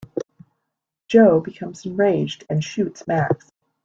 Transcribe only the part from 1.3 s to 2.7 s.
becomes enraged and